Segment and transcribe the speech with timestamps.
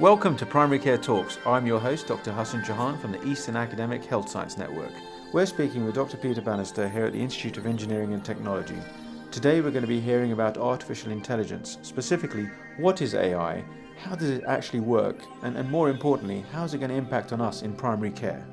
[0.00, 1.38] Welcome to Primary Care Talks.
[1.46, 2.32] I'm your host, Dr.
[2.32, 4.90] Hassan Jahan from the Eastern Academic Health Science Network.
[5.32, 6.16] We're speaking with Dr.
[6.16, 8.78] Peter Bannister here at the Institute of Engineering and Technology.
[9.30, 13.62] Today we're going to be hearing about artificial intelligence, specifically what is AI,
[13.98, 17.32] how does it actually work, and, and more importantly, how is it going to impact
[17.32, 18.44] on us in primary care?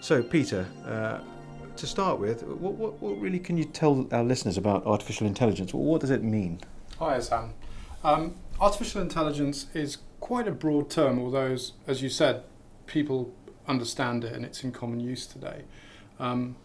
[0.00, 1.20] So, Peter, uh,
[1.74, 5.72] to start with, what, what, what, really can you tell our listeners about artificial intelligence?
[5.72, 6.60] What does it mean?
[6.98, 7.52] Hi, Sam.
[8.04, 11.56] Um, artificial intelligence is quite a broad term, although,
[11.86, 12.42] as, you said,
[12.86, 13.32] people
[13.68, 15.62] understand it and it's in common use today.
[16.18, 16.56] Um,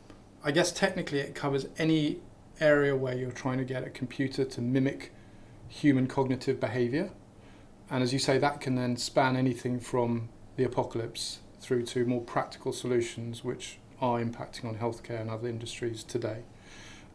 [0.43, 2.17] I guess technically it covers any
[2.59, 5.13] area where you're trying to get a computer to mimic
[5.67, 7.11] human cognitive behavior.
[7.89, 12.21] And as you say, that can then span anything from the apocalypse through to more
[12.21, 16.43] practical solutions which are impacting on healthcare and other industries today.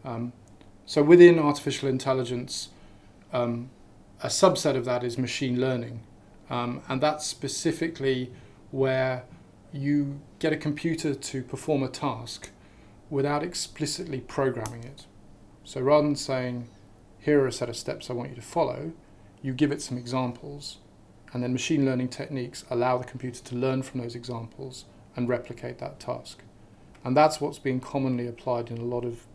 [0.04, 0.32] Um,
[0.86, 2.70] so within artificial intelligence,
[3.32, 3.70] um,
[4.22, 6.00] a subset of that is machine learning,
[6.48, 8.32] um, and that's specifically
[8.70, 9.24] where
[9.72, 12.50] you get a computer to perform a task
[13.10, 15.06] without explicitly programming it.
[15.64, 16.68] So rather than saying,
[17.18, 18.92] here are a set of steps I want you to follow,
[19.42, 20.78] you give it some examples,
[21.32, 24.84] and then machine learning techniques allow the computer to learn from those examples
[25.16, 26.42] and replicate that task.
[27.04, 29.26] And that's what's being commonly applied in a lot of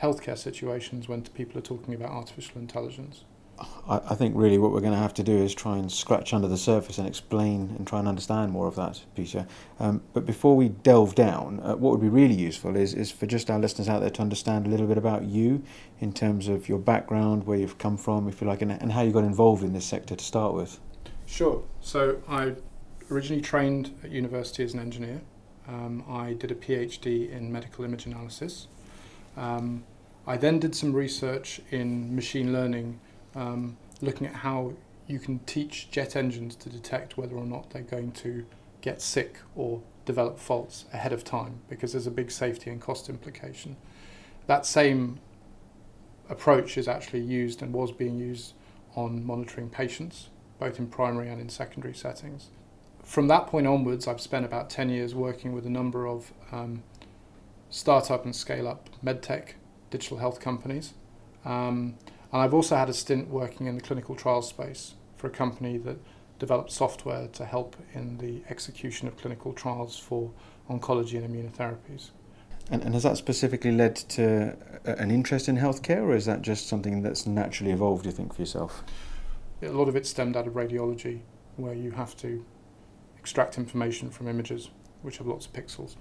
[0.00, 3.24] healthcare situations when people are talking about artificial intelligence.
[3.88, 6.48] I, think really what we're going to have to do is try and scratch under
[6.48, 9.46] the surface and explain and try and understand more of that, Peter.
[9.78, 13.26] Um, but before we delve down, uh, what would be really useful is, is for
[13.26, 15.62] just our listeners out there to understand a little bit about you
[16.00, 19.02] in terms of your background, where you've come from, if you like, and, and how
[19.02, 20.78] you got involved in this sector to start with.
[21.24, 21.62] Sure.
[21.80, 22.54] So I
[23.10, 25.20] originally trained at university as an engineer.
[25.68, 28.68] Um, I did a PhD in medical image analysis.
[29.36, 29.84] Um,
[30.26, 33.00] I then did some research in machine learning
[33.36, 34.72] um, looking at how
[35.06, 38.44] you can teach jet engines to detect whether or not they're going to
[38.80, 43.08] get sick or develop faults ahead of time because there's a big safety and cost
[43.08, 43.76] implication.
[44.46, 45.20] That same
[46.28, 48.54] approach is actually used and was being used
[48.94, 52.48] on monitoring patients, both in primary and in secondary settings.
[53.02, 56.82] From that point onwards, I've spent about 10 years working with a number of um,
[57.70, 59.50] startup and scale up medtech
[59.90, 60.94] digital health companies.
[61.44, 61.94] Um,
[62.32, 65.78] and I've also had a stint working in the clinical trial space for a company
[65.78, 65.96] that
[66.38, 70.30] developed software to help in the execution of clinical trials for
[70.68, 72.10] oncology and immunotherapies.
[72.70, 76.68] And, and has that specifically led to an interest in healthcare, or is that just
[76.68, 78.82] something that's naturally evolved, do you think, for yourself?
[79.62, 81.20] A lot of it stemmed out of radiology,
[81.56, 82.44] where you have to
[83.18, 84.70] extract information from images,
[85.02, 85.96] which have lots of pixels.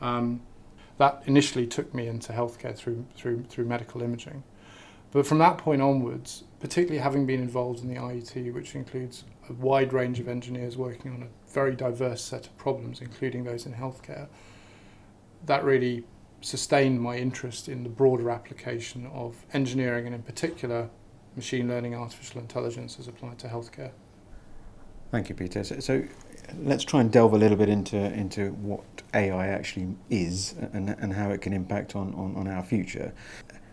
[0.00, 0.42] Um,
[0.98, 4.42] that initially took me into healthcare through, through, through medical imaging.
[5.12, 9.52] But from that point onwards, particularly having been involved in the IET, which includes a
[9.54, 13.74] wide range of engineers working on a very diverse set of problems, including those in
[13.74, 14.28] healthcare,
[15.46, 16.04] that really
[16.42, 20.88] sustained my interest in the broader application of engineering and, in particular,
[21.36, 23.90] machine learning, artificial intelligence as applied to healthcare.
[25.10, 25.64] Thank you, Peter.
[25.64, 26.04] So, so,
[26.58, 28.82] let's try and delve a little bit into into what
[29.14, 33.12] AI actually is and, and how it can impact on, on, on our future.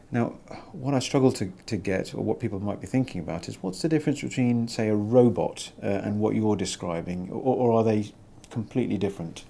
[0.10, 0.36] Now,
[0.72, 3.82] what I struggle to, to get, or what people might be thinking about, is what's
[3.82, 8.14] the difference between, say, a robot uh, and what you're describing, or, or are they
[8.50, 9.44] completely different?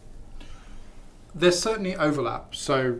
[1.36, 2.56] There's certainly overlap.
[2.56, 3.00] So,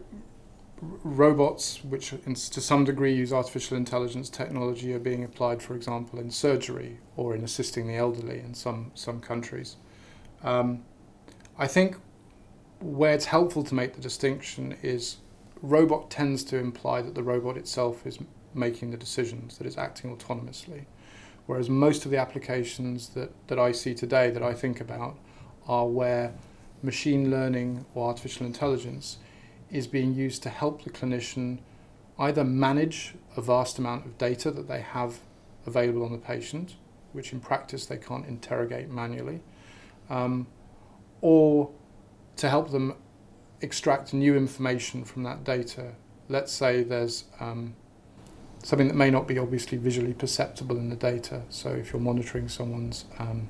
[0.82, 6.30] robots, which to some degree use artificial intelligence technology, are being applied, for example, in
[6.30, 9.78] surgery or in assisting the elderly in some, some countries.
[10.44, 10.84] Um,
[11.58, 11.98] I think
[12.80, 15.18] where it's helpful to make the distinction is
[15.62, 18.20] robot tends to imply that the robot itself is
[18.54, 20.86] making the decisions, that it's acting autonomously.
[21.46, 25.18] Whereas most of the applications that, that I see today that I think about
[25.68, 26.34] are where
[26.84, 29.18] machine learning or artificial intelligence
[29.72, 31.60] is being used to help the clinician
[32.20, 35.20] either manage a vast amount of data that they have
[35.66, 36.76] available on the patient,
[37.14, 39.42] which in practice they can't interrogate manually,
[40.10, 40.48] um,
[41.22, 41.70] or
[42.38, 42.96] to help them
[43.62, 45.94] extract new information from that data.
[46.30, 47.76] Let's say there's um,
[48.64, 51.44] something that may not be obviously visually perceptible in the data.
[51.50, 53.50] So if you're monitoring someone's um,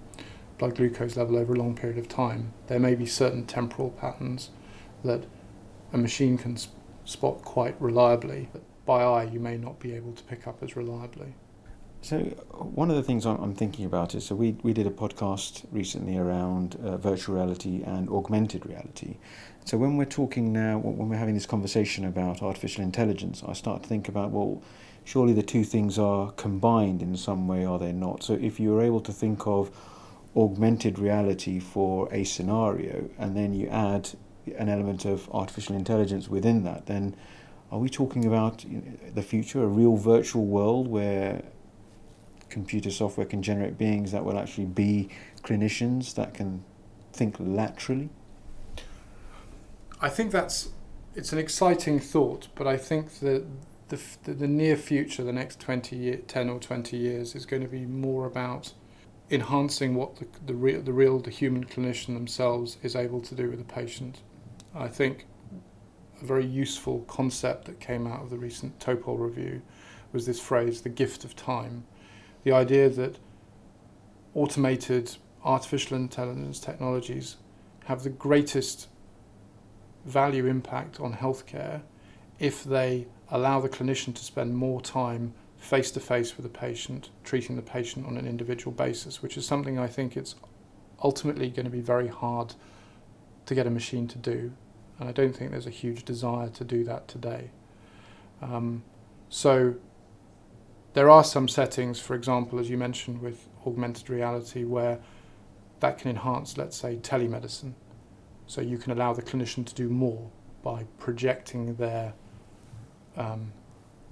[0.57, 4.50] blood glucose level over a long period of time, there may be certain temporal patterns
[5.04, 5.25] that
[5.94, 6.57] a machine can
[7.06, 10.75] spot quite reliably, but by eye you may not be able to pick up as
[10.75, 11.33] reliably.
[12.02, 15.66] So one of the things I'm thinking about is so we we did a podcast
[15.72, 19.18] recently around uh, virtual reality and augmented reality.
[19.66, 23.84] So when we're talking now, when we're having this conversation about artificial intelligence, I start
[23.84, 24.62] to think about well,
[25.04, 28.24] surely the two things are combined in some way, are they not?
[28.24, 29.72] So if you're able to think of
[30.36, 34.12] augmented reality for a scenario, and then you add
[34.58, 37.16] an element of artificial intelligence within that, then
[37.72, 38.64] are we talking about
[39.14, 41.42] the future, a real virtual world where
[42.50, 45.10] computer software can generate beings that will actually be
[45.44, 46.64] clinicians that can
[47.14, 48.10] think laterally?
[50.00, 50.70] I think that's
[51.16, 53.44] it's an exciting thought, but I think that
[53.90, 57.64] the, the, the near future, the next 20 year, 10 or 20 years, is going
[57.64, 58.74] to be more about
[59.32, 63.50] enhancing what the, the, real, the real, the human clinician themselves is able to do
[63.50, 64.22] with the patient.
[64.76, 65.26] I think
[66.22, 69.62] a very useful concept that came out of the recent Topol review
[70.14, 71.86] was this phrase, the gift of time.
[72.48, 73.18] The idea that
[74.34, 77.36] automated artificial intelligence technologies
[77.88, 78.88] have the greatest
[80.06, 81.82] value impact on healthcare
[82.40, 87.10] if they allow the clinician to spend more time face to face with the patient,
[87.26, 90.36] treating the patient on an individual basis, which is something I think it's
[91.04, 92.54] ultimately going to be very hard
[93.46, 94.54] to get a machine to do.
[95.00, 97.52] And I don't think there's a huge desire to do that today.
[98.42, 98.84] Um,
[99.28, 99.76] so
[100.98, 104.98] there are some settings, for example, as you mentioned with augmented reality, where
[105.80, 107.74] that can enhance, let's say, telemedicine.
[108.48, 110.32] So you can allow the clinician to do more
[110.64, 112.16] by projecting their
[113.16, 113.54] um,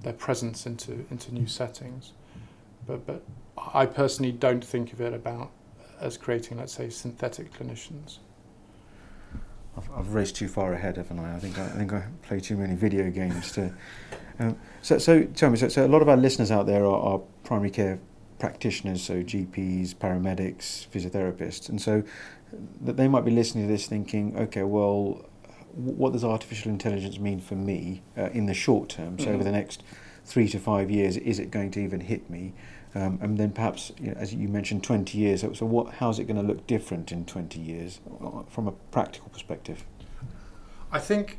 [0.02, 2.12] their presence into into new settings.
[2.86, 3.24] But but
[3.74, 5.50] I personally don't think of it about
[5.98, 8.18] as creating, let's say, synthetic clinicians.
[9.76, 11.34] I've, I've raced too far ahead, haven't I?
[11.34, 13.72] I think I, I think I play too many video games to.
[14.38, 17.00] Um, so so tell me, so, so a lot of our listeners out there are,
[17.00, 17.98] are primary care
[18.38, 22.02] practitioners, so GPs, paramedics, physiotherapists, and so
[22.82, 25.24] that they might be listening to this thinking, okay, well,
[25.74, 29.18] what does artificial intelligence mean for me uh, in the short term?
[29.18, 29.34] So mm-hmm.
[29.34, 29.82] over the next
[30.24, 32.54] three to five years, is it going to even hit me?
[32.96, 35.42] Um, and then perhaps, you know, as you mentioned, 20 years.
[35.42, 39.28] So, what, how's it going to look different in 20 years uh, from a practical
[39.28, 39.84] perspective?
[40.90, 41.38] I think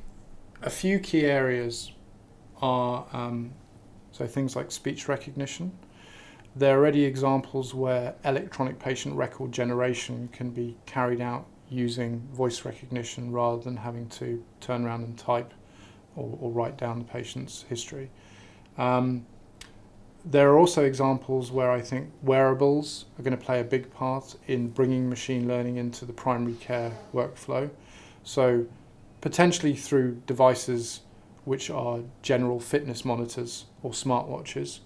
[0.61, 1.93] a few key areas
[2.61, 3.53] are um,
[4.11, 5.71] so things like speech recognition.
[6.55, 12.65] There are already examples where electronic patient record generation can be carried out using voice
[12.65, 15.55] recognition rather than having to turn around and type
[16.15, 18.11] or, or write down the patient's history.
[18.77, 19.25] Um,
[20.29, 24.35] there are also examples where I think wearables are going to play a big part
[24.47, 27.69] in bringing machine learning into the primary care workflow.
[28.23, 28.65] So,
[29.21, 31.01] potentially through devices
[31.45, 34.79] which are general fitness monitors or smartwatches,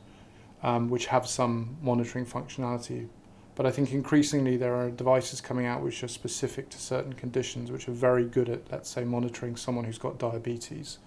[0.62, 3.08] um, which have some monitoring functionality
[3.56, 7.70] but I think increasingly there are devices coming out which are specific to certain conditions,
[7.70, 11.00] which are very good at, let's say, monitoring someone who's got diabetes.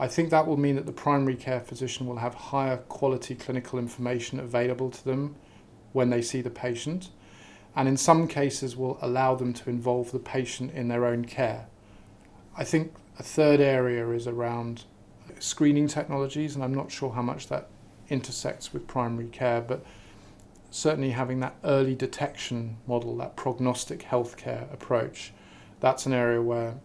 [0.00, 3.78] I think that will mean that the primary care physician will have higher quality clinical
[3.78, 5.36] information available to them
[5.92, 7.10] when they see the patient,
[7.76, 11.66] and in some cases will allow them to involve the patient in their own care.
[12.56, 14.84] I think a third area is around
[15.38, 17.68] screening technologies, and I'm not sure how much that
[18.08, 19.84] intersects with primary care, but
[20.70, 25.34] certainly having that early detection model, that prognostic healthcare approach,
[25.80, 26.76] that's an area where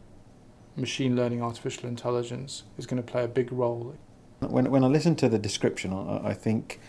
[0.75, 3.95] machine learning, artificial intelligence is going to play a big role.
[4.39, 6.79] When, when I listen to the description, I, I think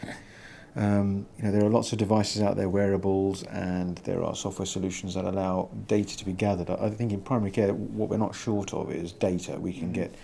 [0.74, 4.66] um, you know there are lots of devices out there, wearables, and there are software
[4.66, 6.68] solutions that allow data to be gathered.
[6.70, 9.58] I think in primary care, what we're not short of is data.
[9.58, 9.92] We can mm-hmm.
[9.92, 10.14] get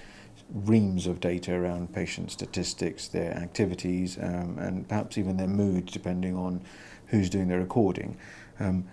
[0.53, 6.37] reams of data around patient statistics, their activities, um, and perhaps even their mood, depending
[6.37, 6.61] on
[7.07, 8.17] who's doing the recording.
[8.61, 8.85] Um,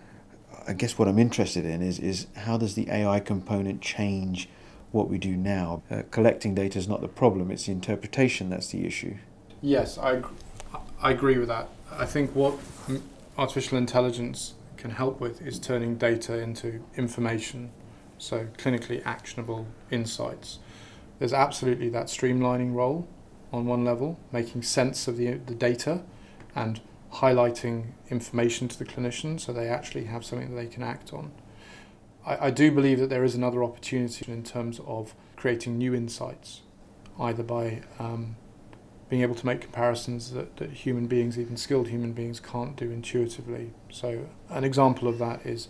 [0.67, 4.47] I guess what I'm interested in is, is how does the AI component change
[4.91, 5.83] what we do now?
[5.89, 9.15] Uh, collecting data is not the problem, it's the interpretation that's the issue.
[9.61, 10.21] Yes, I,
[11.01, 11.69] I agree with that.
[11.91, 12.57] I think what
[13.37, 17.71] artificial intelligence can help with is turning data into information,
[18.17, 20.59] so clinically actionable insights
[21.19, 23.07] there's absolutely that streamlining role
[23.51, 26.01] on one level, making sense of the, the data
[26.55, 26.79] and
[27.15, 31.31] highlighting information to the clinician so they actually have something that they can act on.
[32.29, 36.61] I, I do believe that there is another opportunity in terms of creating new insights,
[37.19, 38.35] either by um,
[39.09, 42.91] being able to make comparisons that, that human beings, even skilled human beings, can't do
[42.91, 43.71] intuitively.
[43.89, 45.69] So, an example of that is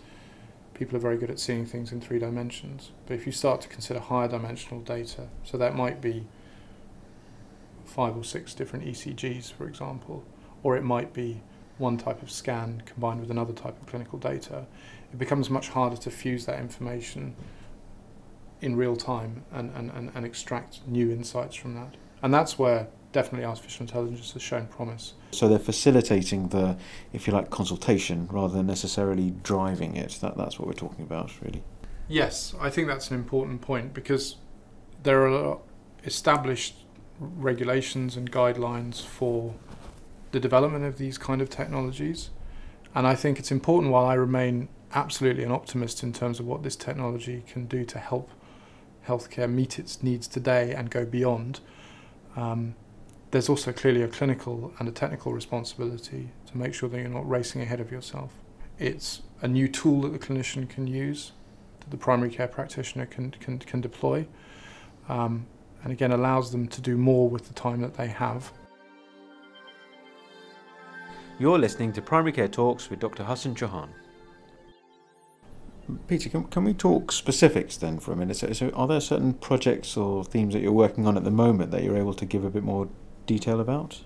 [0.74, 2.92] people are very good at seeing things in three dimensions.
[3.06, 6.26] But if you start to consider higher dimensional data, so that might be
[7.86, 10.24] five or six different ECGs, for example,
[10.62, 11.40] or it might be
[11.78, 14.66] one type of scan combined with another type of clinical data.
[15.12, 17.34] It becomes much harder to fuse that information
[18.60, 21.96] in real time and, and, and, and extract new insights from that.
[22.22, 25.14] And that's where definitely artificial intelligence has shown promise.
[25.32, 26.76] So they're facilitating the,
[27.12, 30.18] if you like, consultation rather than necessarily driving it.
[30.20, 31.62] That, that's what we're talking about, really.
[32.08, 34.36] Yes, I think that's an important point because
[35.02, 35.58] there are
[36.04, 36.74] established
[37.18, 39.54] regulations and guidelines for
[40.32, 42.30] the development of these kind of technologies.
[42.94, 46.62] And I think it's important while I remain absolutely an optimist in terms of what
[46.62, 48.30] this technology can do to help
[49.06, 51.60] healthcare meet its needs today and go beyond.
[52.36, 52.74] Um,
[53.30, 57.28] there's also clearly a clinical and a technical responsibility to make sure that you're not
[57.28, 58.32] racing ahead of yourself.
[58.78, 61.32] It's a new tool that the clinician can use,
[61.80, 64.26] that the primary care practitioner can, can, can deploy,
[65.08, 65.46] um,
[65.82, 68.52] and again allows them to do more with the time that they have.
[71.38, 73.24] You're listening to Primary Care Talks with Dr.
[73.24, 73.88] Hassan Chauhan.
[76.08, 78.36] Peter, can, can we talk specifics then for a minute?
[78.36, 81.70] So, so, are there certain projects or themes that you're working on at the moment
[81.70, 82.88] that you're able to give a bit more
[83.26, 84.00] detail about?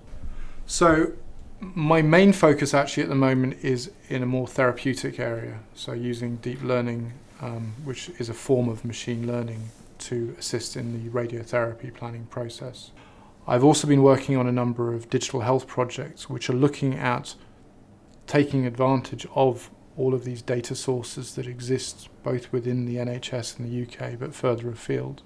[0.67, 1.13] So,
[1.61, 5.61] my main focus actually at the moment is in a more therapeutic area.
[5.75, 10.93] So, using deep learning, um, which is a form of machine learning, to assist in
[10.93, 12.91] the radiotherapy planning process.
[13.47, 17.35] I've also been working on a number of digital health projects which are looking at
[18.27, 23.69] taking advantage of all of these data sources that exist both within the NHS and
[23.69, 25.23] the UK but further afield.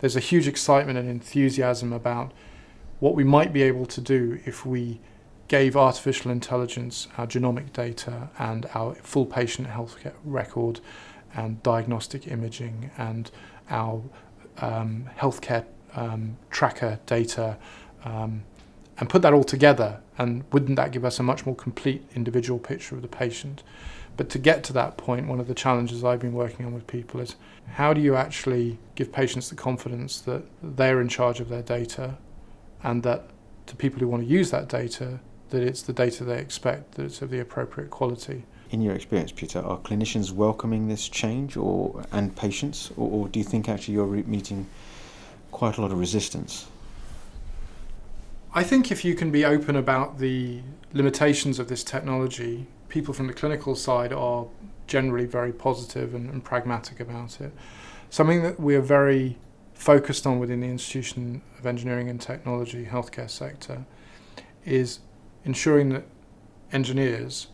[0.00, 2.32] There's a huge excitement and enthusiasm about
[2.98, 5.00] what we might be able to do if we
[5.48, 10.80] gave artificial intelligence our genomic data and our full patient health record
[11.34, 13.30] and diagnostic imaging and
[13.70, 14.02] our
[14.58, 17.58] um, healthcare um, tracker data
[18.04, 18.42] um,
[18.98, 20.00] and put that all together.
[20.22, 23.64] And wouldn't that give us a much more complete individual picture of the patient?
[24.16, 26.86] But to get to that point, one of the challenges I've been working on with
[26.86, 27.34] people is
[27.72, 32.18] how do you actually give patients the confidence that they're in charge of their data
[32.84, 33.30] and that
[33.66, 35.18] to people who want to use that data,
[35.50, 38.44] that it's the data they expect, that it's of the appropriate quality.
[38.70, 43.38] In your experience, Peter, are clinicians welcoming this change, or and patients, or, or do
[43.38, 44.66] you think actually you're meeting
[45.50, 46.66] quite a lot of resistance?
[48.54, 50.60] I think if you can be open about the
[50.92, 54.46] limitations of this technology, people from the clinical side are
[54.86, 57.50] generally very positive and, and pragmatic about it.
[58.10, 59.38] Something that we are very
[59.72, 63.86] focused on within the Institution of Engineering and Technology healthcare sector
[64.66, 65.00] is
[65.46, 66.04] ensuring that
[66.72, 67.46] engineers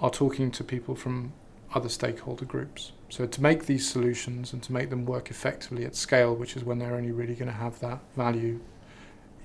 [0.00, 1.34] are talking to people from
[1.74, 2.92] other stakeholder groups.
[3.10, 6.64] So to make these solutions and to make them work effectively at scale, which is
[6.64, 8.60] when they're only really going to have that value,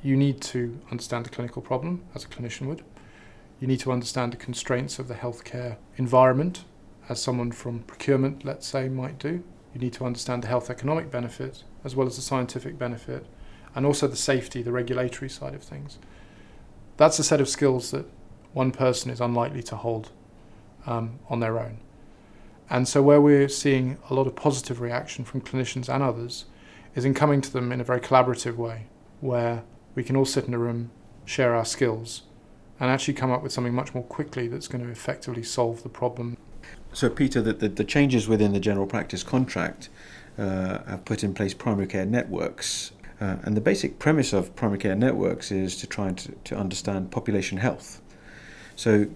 [0.04, 2.84] you need to understand the clinical problem as a clinician would.
[3.60, 6.66] You need to understand the constraints of the healthcare environment
[7.08, 9.44] as someone from procurement, let's say, might do.
[9.74, 13.26] You need to understand the health economic benefit as well as the scientific benefit
[13.74, 15.98] and also the safety, the regulatory side of things.
[16.98, 18.06] That's a set of skills that
[18.52, 20.12] one person is unlikely to hold
[20.86, 21.80] um, on their own.
[22.70, 26.46] And so, where we're seeing a lot of positive reaction from clinicians and others
[26.96, 28.88] is in coming to them in a very collaborative way,
[29.22, 29.64] where
[29.96, 30.92] we can all sit in a room,
[31.26, 32.24] share our skills,
[32.80, 35.90] and actually come up with something much more quickly that's going to effectively solve the
[35.90, 36.38] problem.
[36.92, 39.90] So, Peter, the, the, the changes within the general practice contract
[40.38, 42.92] uh, have put in place primary care networks.
[43.22, 47.12] Uh, and the basic premise of primary care networks is to try to, to understand
[47.12, 48.02] population health.
[48.76, 49.08] So,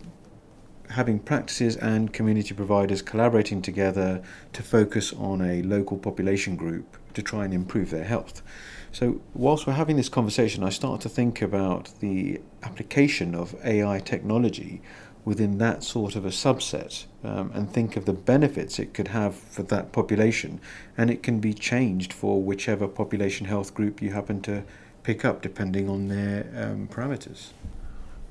[0.91, 4.21] having practices and community providers collaborating together
[4.53, 8.41] to focus on a local population group to try and improve their health.
[8.91, 13.99] So, whilst we're having this conversation, I start to think about the application of AI
[13.99, 14.81] technology
[15.25, 19.35] within that sort of a subset um, and think of the benefits it could have
[19.35, 20.61] for that population.
[20.97, 24.63] And it can be changed for whichever population health group you happen to
[25.03, 27.49] pick up, depending on their um, parameters.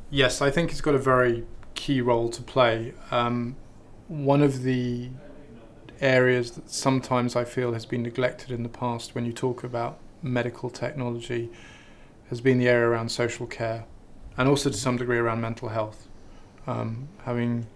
[0.09, 1.45] Yes, I think it's got a very
[1.75, 2.95] key role to play.
[3.11, 3.57] Um,
[4.09, 5.11] one of the
[6.01, 9.99] areas that sometimes I feel has been neglected in the past when you talk about
[10.23, 11.51] medical technology
[12.29, 13.85] has been the area around social care
[14.37, 16.09] and also to some degree around mental health.
[16.67, 17.67] Um, having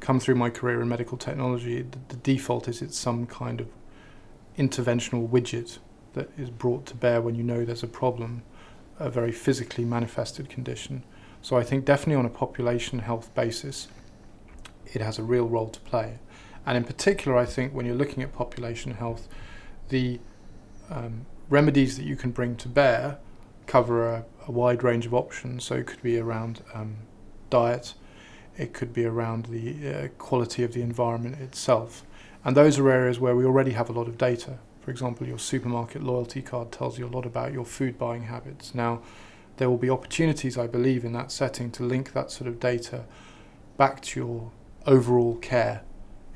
[0.00, 3.68] come through my career in medical technology, the, the default is it's some kind of
[4.58, 5.78] interventional widget
[6.14, 8.42] that is brought to bear when you know there's a problem,
[8.98, 11.04] a very physically manifested condition.
[11.42, 13.88] So I think definitely on a population health basis,
[14.92, 16.18] it has a real role to play.
[16.66, 19.28] And in particular, I think when you're looking at population health,
[19.90, 20.20] the
[20.90, 23.18] um, remedies that you can bring to bear
[23.66, 25.64] cover a, a, wide range of options.
[25.64, 26.96] So it could be around um,
[27.50, 27.94] diet,
[28.56, 32.04] it could be around the uh, quality of the environment itself.
[32.44, 34.58] And those are areas where we already have a lot of data.
[34.80, 38.74] For example, your supermarket loyalty card tells you a lot about your food buying habits.
[38.74, 39.00] Now,
[39.56, 43.04] there will be opportunities, I believe, in that setting to link that sort of data
[43.78, 44.52] back to your
[44.86, 45.82] overall care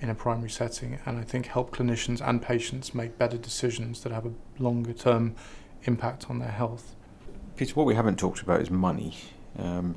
[0.01, 4.13] in a primary setting and I think help clinicians and patients make better decisions that
[4.13, 5.35] have a longer term
[5.85, 6.95] impact on their health.
[7.57, 9.17] Peter, what we haven't talked about is money.
[9.59, 9.97] Um,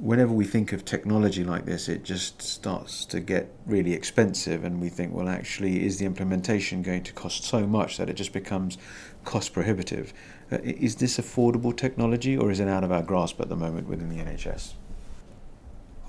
[0.00, 4.80] whenever we think of technology like this, it just starts to get really expensive, and
[4.80, 8.32] we think, well, actually, is the implementation going to cost so much that it just
[8.32, 8.78] becomes
[9.24, 10.12] cost prohibitive?
[10.50, 13.88] Uh, is this affordable technology, or is it out of our grasp at the moment
[13.88, 14.74] within the NHS?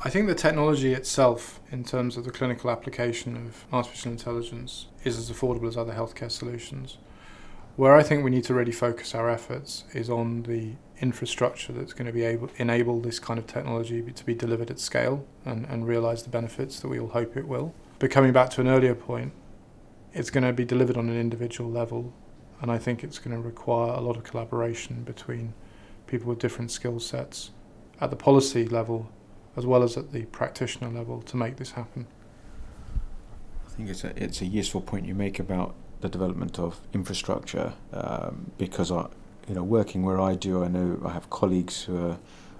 [0.02, 5.18] I think the technology itself, in terms of the clinical application of artificial intelligence, is
[5.18, 6.98] as affordable as other healthcare solutions.
[7.76, 11.92] Where I think we need to really focus our efforts is on the infrastructure that's
[11.92, 15.66] going to be able enable this kind of technology to be delivered at scale and,
[15.66, 17.74] and realize the benefits that we all hope it will.
[18.00, 19.34] But coming back to an earlier point,
[20.14, 22.14] it's going to be delivered on an individual level,
[22.62, 25.54] and I think it's going to require a lot of collaboration between
[26.08, 27.52] people with different skill sets
[28.00, 29.12] at the policy level
[29.60, 32.08] as well as at the practitioner level to make this happen.
[33.68, 37.74] I think it's a, it's a useful point you make about the development of infrastructure
[37.92, 39.08] um, because I,
[39.50, 42.18] you know, working where I do, I know I have colleagues who are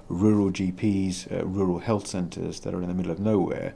[0.10, 3.76] rural GPs, uh, rural health centres that are in the middle of nowhere,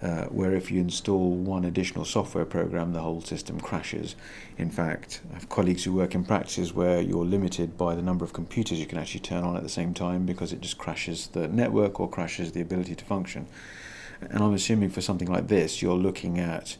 [0.00, 4.14] uh, where if you install one additional software program, the whole system crashes.
[4.56, 8.24] In fact, I have colleagues who work in practices where you're limited by the number
[8.24, 11.28] of computers you can actually turn on at the same time because it just crashes
[11.28, 13.46] the network or crashes the ability to function.
[14.20, 16.76] And I'm assuming for something like this, you're looking at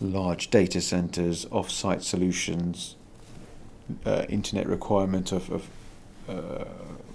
[0.00, 2.96] large data centers, off site solutions,
[4.06, 5.68] uh, internet requirement of, of
[6.28, 6.64] uh,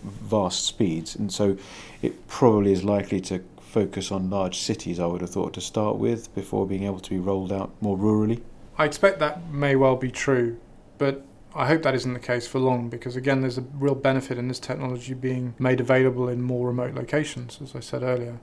[0.04, 1.16] vast speeds.
[1.16, 1.58] And so
[2.02, 5.97] it probably is likely to focus on large cities, I would have thought, to start
[5.97, 8.41] with before being able to be rolled out more rurally?
[8.77, 10.59] I expect that may well be true,
[10.97, 14.38] but I hope that isn't the case for long because, again, there's a real benefit
[14.38, 18.39] in this technology being made available in more remote locations, as I said earlier.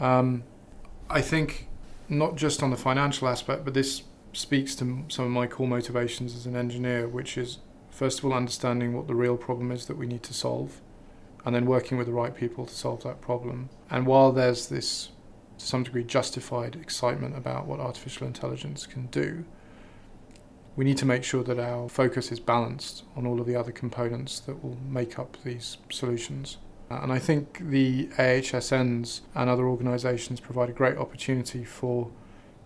[0.00, 0.44] Um,
[1.10, 1.68] I think
[2.08, 6.34] not just on the financial aspect, but this speaks to some of my core motivations
[6.34, 7.58] as an engineer, which is
[7.90, 10.80] first of all understanding what the real problem is that we need to solve
[11.44, 13.68] and then working with the right people to solve that problem.
[13.90, 15.10] And while there's this,
[15.58, 19.44] to some degree, justified excitement about what artificial intelligence can do,
[20.76, 23.72] we need to make sure that our focus is balanced on all of the other
[23.72, 26.58] components that will make up these solutions.
[26.90, 32.10] Uh, and I think the AHSNs and other organisations provide a great opportunity for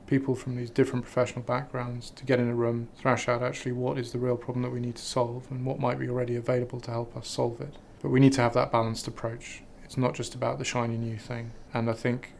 [0.06, 3.96] people from these different professional backgrounds to get in a room, thrash out actually what
[3.96, 6.80] is the real problem that we need to solve and what might be already available
[6.80, 7.74] to help us solve it.
[8.02, 9.62] But we need to have that balanced approach.
[9.84, 11.52] It's not just about the shiny new thing.
[11.72, 12.34] And I think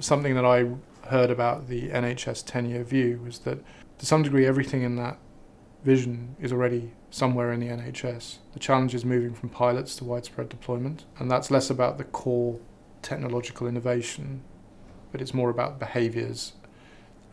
[0.00, 0.70] something that I
[1.08, 3.58] heard about the NHS 10 year view was that
[3.98, 5.18] to some degree everything in that
[5.84, 8.38] vision is already somewhere in the NHS.
[8.52, 12.58] The challenge is moving from pilots to widespread deployment, and that's less about the core
[13.02, 14.42] technological innovation,
[15.12, 16.52] but it's more about behaviours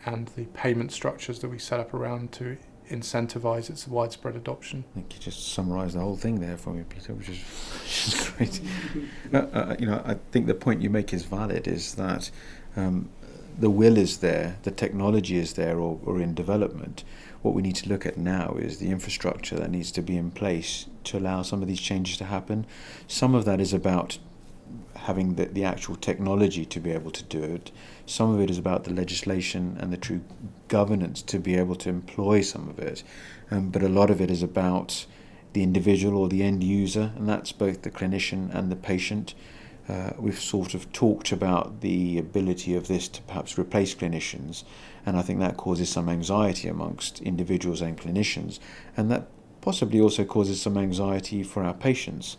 [0.05, 2.57] and the payment structures that we set up around to
[2.89, 4.83] incentivize its widespread adoption.
[4.91, 7.37] I think you just summarised the whole thing there for me, Peter, which is,
[8.37, 8.61] which is great.
[9.33, 11.67] uh, uh, you know, I think the point you make is valid.
[11.67, 12.31] Is that
[12.75, 13.09] um,
[13.57, 17.03] the will is there, the technology is there, or, or in development.
[17.41, 20.31] What we need to look at now is the infrastructure that needs to be in
[20.31, 22.65] place to allow some of these changes to happen.
[23.07, 24.17] Some of that is about
[24.95, 27.71] having the, the actual technology to be able to do it.
[28.05, 30.21] Some of it is about the legislation and the true
[30.67, 33.03] governance to be able to employ some of it.
[33.51, 35.05] Um, but a lot of it is about
[35.53, 39.33] the individual or the end user, and that's both the clinician and the patient.
[39.87, 44.63] Uh, we've sort of talked about the ability of this to perhaps replace clinicians,
[45.05, 48.59] and I think that causes some anxiety amongst individuals and clinicians,
[48.97, 49.27] and that
[49.61, 52.37] possibly also causes some anxiety for our patients.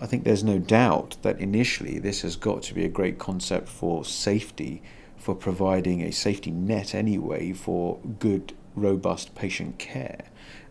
[0.00, 3.68] I think there's no doubt that initially this has got to be a great concept
[3.68, 4.82] for safety,
[5.16, 10.24] for providing a safety net anyway for good, robust patient care.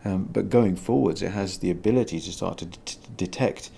[0.04, 2.78] Um, but going forwards, it has the ability to start to d-
[3.16, 3.70] detect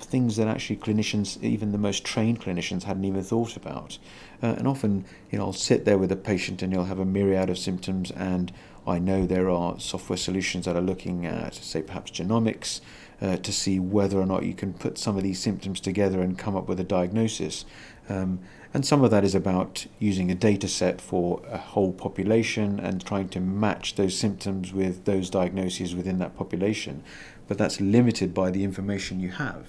[0.00, 3.98] things that actually clinicians, even the most trained clinicians, hadn't even thought about.
[4.42, 7.04] Uh, and often, you know, I'll sit there with a patient and he'll have a
[7.04, 8.52] myriad of symptoms, and
[8.86, 12.80] I know there are software solutions that are looking at, say, perhaps genomics,
[13.20, 16.36] uh, to see whether or not you can put some of these symptoms together and
[16.36, 17.64] come up with a diagnosis.
[18.08, 18.40] Um,
[18.74, 23.04] and some of that is about using a data set for a whole population and
[23.04, 27.04] trying to match those symptoms with those diagnoses within that population.
[27.46, 29.66] But that's limited by the information you have.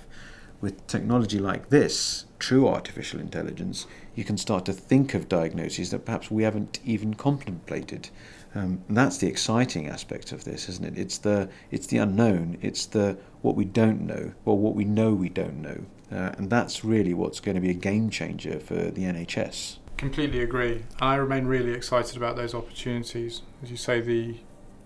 [0.64, 6.06] with technology like this, true artificial intelligence, you can start to think of diagnoses that
[6.06, 8.10] perhaps we haven't even contemplated.
[8.56, 10.98] Um, and that's the exciting aspect of this, isn't it?
[10.98, 12.58] It's the it's the unknown.
[12.62, 16.50] It's the what we don't know, or what we know we don't know, uh, and
[16.50, 19.78] that's really what's going to be a game changer for the NHS.
[19.98, 20.74] Completely agree.
[20.74, 23.42] and I remain really excited about those opportunities.
[23.64, 24.38] As you say, the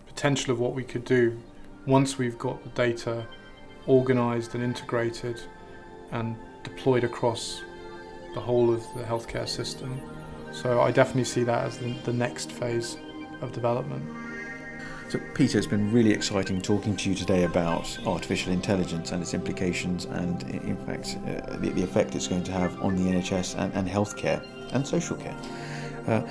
[0.08, 1.38] potential of what we could do
[1.86, 3.25] once we've got the data
[3.88, 5.41] organised and integrated
[6.12, 7.62] and deployed across
[8.34, 9.99] the whole of the healthcare system.
[10.51, 12.97] So I definitely see that as the, the next phase
[13.41, 14.04] of development.
[15.10, 19.34] So, Peter, it's been really exciting talking to you today about artificial intelligence and its
[19.34, 23.58] implications, and in fact, uh, the, the, effect it's going to have on the NHS
[23.58, 25.38] and, and healthcare and social care.
[26.08, 26.21] Uh,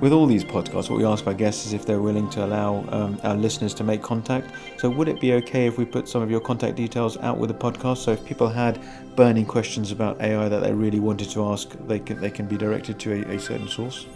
[0.00, 2.86] with all these podcasts, what we ask our guests is if they're willing to allow
[2.88, 4.50] um, our listeners to make contact.
[4.78, 7.48] So, would it be okay if we put some of your contact details out with
[7.48, 7.98] the podcast?
[7.98, 8.78] So, if people had
[9.14, 12.56] burning questions about AI that they really wanted to ask, they can, they can be
[12.56, 14.06] directed to a, a certain source?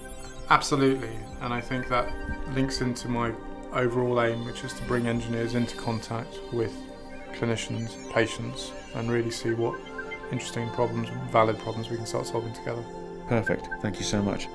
[0.50, 1.16] Absolutely.
[1.40, 2.12] And I think that
[2.54, 3.32] links into my
[3.72, 6.72] overall aim, which is to bring engineers into contact with
[7.34, 9.78] clinicians, patients, and really see what
[10.32, 12.84] interesting problems, and valid problems we can start solving together.
[13.28, 13.68] Perfect.
[13.80, 14.48] Thank you so much.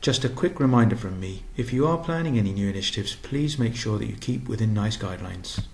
[0.00, 3.74] Just a quick reminder from me if you are planning any new initiatives, please make
[3.74, 5.64] sure that you keep within NICE guidelines.